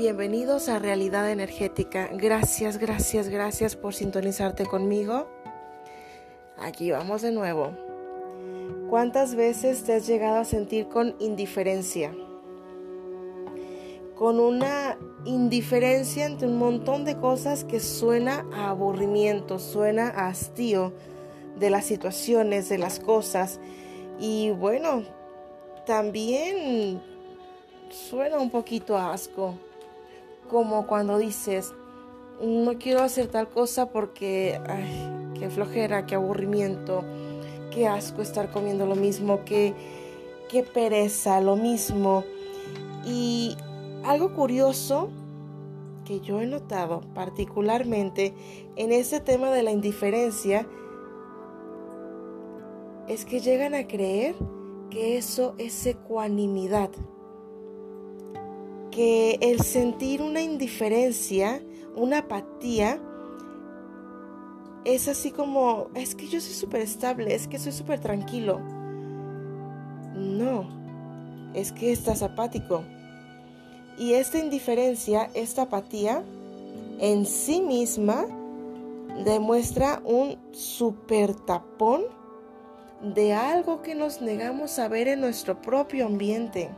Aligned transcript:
Bienvenidos 0.00 0.70
a 0.70 0.78
Realidad 0.78 1.30
Energética. 1.30 2.08
Gracias, 2.14 2.78
gracias, 2.78 3.28
gracias 3.28 3.76
por 3.76 3.92
sintonizarte 3.92 4.64
conmigo. 4.64 5.28
Aquí 6.56 6.90
vamos 6.90 7.20
de 7.20 7.32
nuevo. 7.32 7.76
¿Cuántas 8.88 9.34
veces 9.34 9.84
te 9.84 9.92
has 9.92 10.06
llegado 10.06 10.38
a 10.38 10.46
sentir 10.46 10.88
con 10.88 11.14
indiferencia? 11.18 12.14
Con 14.14 14.40
una 14.40 14.96
indiferencia 15.26 16.24
ante 16.24 16.46
un 16.46 16.56
montón 16.56 17.04
de 17.04 17.18
cosas 17.18 17.64
que 17.64 17.78
suena 17.78 18.46
a 18.54 18.70
aburrimiento, 18.70 19.58
suena 19.58 20.08
a 20.08 20.28
hastío 20.28 20.94
de 21.58 21.68
las 21.68 21.84
situaciones, 21.84 22.70
de 22.70 22.78
las 22.78 23.00
cosas. 23.00 23.60
Y 24.18 24.48
bueno, 24.48 25.02
también 25.84 27.02
suena 27.90 28.38
un 28.38 28.48
poquito 28.48 28.96
a 28.96 29.12
asco 29.12 29.56
como 30.50 30.86
cuando 30.86 31.18
dices, 31.18 31.72
no 32.42 32.78
quiero 32.78 33.02
hacer 33.02 33.28
tal 33.28 33.48
cosa 33.48 33.90
porque, 33.90 34.60
ay, 34.68 35.32
qué 35.38 35.48
flojera, 35.48 36.06
qué 36.06 36.16
aburrimiento, 36.16 37.04
qué 37.70 37.86
asco 37.86 38.20
estar 38.20 38.50
comiendo 38.50 38.86
lo 38.86 38.96
mismo, 38.96 39.44
qué, 39.44 39.74
qué 40.50 40.62
pereza, 40.62 41.40
lo 41.40 41.56
mismo. 41.56 42.24
Y 43.06 43.56
algo 44.04 44.34
curioso 44.34 45.10
que 46.04 46.20
yo 46.20 46.40
he 46.40 46.46
notado 46.46 47.02
particularmente 47.14 48.34
en 48.76 48.90
ese 48.90 49.20
tema 49.20 49.50
de 49.50 49.62
la 49.62 49.70
indiferencia 49.70 50.66
es 53.06 53.24
que 53.24 53.40
llegan 53.40 53.74
a 53.74 53.86
creer 53.86 54.34
que 54.90 55.16
eso 55.16 55.54
es 55.58 55.86
ecuanimidad 55.86 56.90
que 58.90 59.38
el 59.40 59.60
sentir 59.60 60.22
una 60.22 60.42
indiferencia, 60.42 61.62
una 61.96 62.18
apatía, 62.18 63.00
es 64.84 65.08
así 65.08 65.30
como, 65.30 65.88
es 65.94 66.14
que 66.14 66.26
yo 66.26 66.40
soy 66.40 66.54
súper 66.54 66.82
estable, 66.82 67.34
es 67.34 67.46
que 67.46 67.58
soy 67.58 67.72
súper 67.72 68.00
tranquilo. 68.00 68.60
No, 70.14 70.68
es 71.54 71.72
que 71.72 71.92
estás 71.92 72.22
apático. 72.22 72.82
Y 73.98 74.14
esta 74.14 74.38
indiferencia, 74.38 75.30
esta 75.34 75.62
apatía, 75.62 76.24
en 76.98 77.26
sí 77.26 77.60
misma 77.60 78.26
demuestra 79.24 80.00
un 80.04 80.38
super 80.52 81.34
tapón 81.34 82.02
de 83.02 83.32
algo 83.32 83.82
que 83.82 83.94
nos 83.94 84.20
negamos 84.20 84.78
a 84.78 84.88
ver 84.88 85.08
en 85.08 85.20
nuestro 85.20 85.60
propio 85.60 86.06
ambiente. 86.06 86.70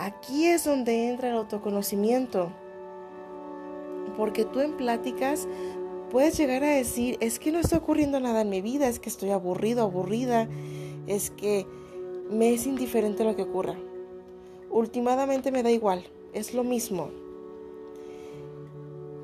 Aquí 0.00 0.46
es 0.46 0.64
donde 0.64 1.10
entra 1.10 1.28
el 1.28 1.36
autoconocimiento. 1.36 2.50
Porque 4.16 4.46
tú 4.46 4.60
en 4.60 4.78
pláticas 4.78 5.46
puedes 6.10 6.38
llegar 6.38 6.64
a 6.64 6.70
decir, 6.70 7.18
es 7.20 7.38
que 7.38 7.52
no 7.52 7.58
está 7.58 7.76
ocurriendo 7.76 8.18
nada 8.18 8.40
en 8.40 8.48
mi 8.48 8.62
vida, 8.62 8.88
es 8.88 8.98
que 8.98 9.10
estoy 9.10 9.28
aburrido, 9.28 9.82
aburrida, 9.82 10.48
es 11.06 11.30
que 11.30 11.66
me 12.30 12.54
es 12.54 12.66
indiferente 12.66 13.24
lo 13.24 13.36
que 13.36 13.42
ocurra. 13.42 13.76
Últimamente 14.70 15.52
me 15.52 15.62
da 15.62 15.70
igual, 15.70 16.02
es 16.32 16.54
lo 16.54 16.64
mismo. 16.64 17.10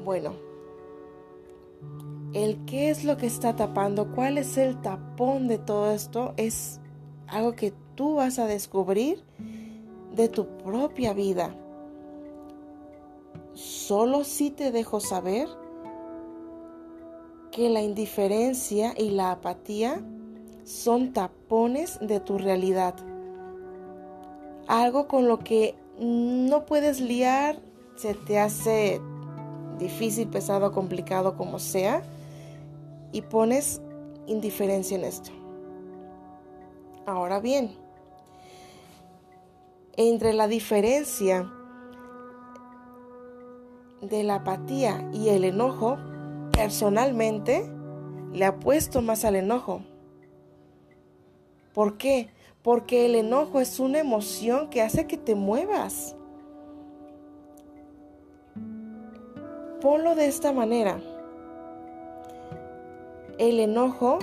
Bueno, 0.04 0.34
el 2.34 2.66
qué 2.66 2.90
es 2.90 3.02
lo 3.02 3.16
que 3.16 3.26
está 3.26 3.56
tapando, 3.56 4.12
cuál 4.14 4.36
es 4.36 4.58
el 4.58 4.78
tapón 4.82 5.48
de 5.48 5.56
todo 5.56 5.90
esto, 5.90 6.34
es 6.36 6.80
algo 7.28 7.54
que 7.54 7.72
tú 7.94 8.16
vas 8.16 8.38
a 8.38 8.46
descubrir 8.46 9.24
de 10.16 10.28
tu 10.28 10.46
propia 10.64 11.12
vida. 11.12 11.54
Solo 13.52 14.24
si 14.24 14.50
te 14.50 14.72
dejo 14.72 14.98
saber 14.98 15.48
que 17.52 17.68
la 17.68 17.82
indiferencia 17.82 18.94
y 18.96 19.10
la 19.10 19.30
apatía 19.30 20.02
son 20.64 21.12
tapones 21.12 21.98
de 22.00 22.20
tu 22.20 22.38
realidad. 22.38 22.94
Algo 24.66 25.06
con 25.06 25.28
lo 25.28 25.38
que 25.38 25.74
no 25.98 26.66
puedes 26.66 27.00
liar, 27.00 27.58
se 27.96 28.14
te 28.14 28.38
hace 28.38 29.00
difícil, 29.78 30.28
pesado, 30.28 30.72
complicado, 30.72 31.36
como 31.36 31.58
sea, 31.58 32.02
y 33.12 33.22
pones 33.22 33.80
indiferencia 34.26 34.96
en 34.96 35.04
esto. 35.04 35.30
Ahora 37.06 37.38
bien, 37.40 37.85
entre 39.96 40.34
la 40.34 40.46
diferencia 40.46 41.50
de 44.02 44.22
la 44.22 44.36
apatía 44.36 45.08
y 45.12 45.30
el 45.30 45.44
enojo, 45.44 45.96
personalmente 46.52 47.70
le 48.32 48.44
apuesto 48.44 49.00
más 49.00 49.24
al 49.24 49.36
enojo. 49.36 49.82
¿Por 51.72 51.96
qué? 51.96 52.30
Porque 52.62 53.06
el 53.06 53.14
enojo 53.14 53.60
es 53.60 53.80
una 53.80 53.98
emoción 53.98 54.68
que 54.68 54.82
hace 54.82 55.06
que 55.06 55.16
te 55.16 55.34
muevas. 55.34 56.14
Ponlo 59.80 60.14
de 60.14 60.26
esta 60.26 60.52
manera. 60.52 61.00
El 63.38 63.60
enojo 63.60 64.18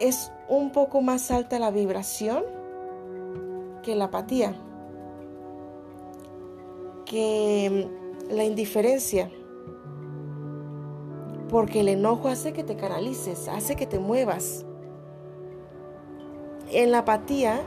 es 0.00 0.32
un 0.48 0.70
poco 0.70 1.00
más 1.00 1.30
alta 1.30 1.58
la 1.58 1.70
vibración 1.70 2.44
que 3.82 3.94
la 3.94 4.06
apatía 4.06 4.54
que 7.06 7.88
la 8.28 8.44
indiferencia, 8.44 9.30
porque 11.48 11.80
el 11.80 11.88
enojo 11.88 12.28
hace 12.28 12.52
que 12.52 12.64
te 12.64 12.76
canalices, 12.76 13.48
hace 13.48 13.76
que 13.76 13.86
te 13.86 13.98
muevas. 13.98 14.66
En 16.70 16.90
la 16.90 16.98
apatía 16.98 17.62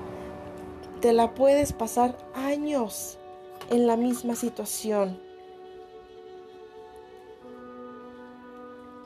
te 0.99 1.13
la 1.13 1.33
puedes 1.33 1.73
pasar 1.73 2.17
años 2.35 3.17
en 3.69 3.87
la 3.87 3.95
misma 3.95 4.35
situación. 4.35 5.19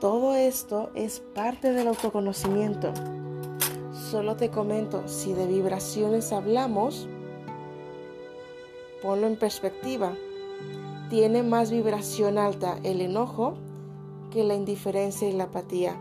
Todo 0.00 0.34
esto 0.34 0.90
es 0.94 1.20
parte 1.20 1.72
del 1.72 1.88
autoconocimiento. 1.88 2.92
Solo 4.10 4.36
te 4.36 4.50
comento, 4.50 5.06
si 5.06 5.32
de 5.32 5.46
vibraciones 5.46 6.32
hablamos, 6.32 7.08
ponlo 9.04 9.26
en 9.26 9.36
perspectiva. 9.36 10.14
Tiene 11.10 11.42
más 11.42 11.70
vibración 11.70 12.38
alta 12.38 12.78
el 12.84 13.02
enojo 13.02 13.54
que 14.30 14.44
la 14.44 14.54
indiferencia 14.54 15.28
y 15.28 15.32
la 15.34 15.44
apatía. 15.44 15.94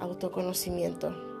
Autoconocimiento. 0.00 1.33